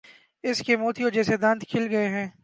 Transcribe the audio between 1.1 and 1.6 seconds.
جیسے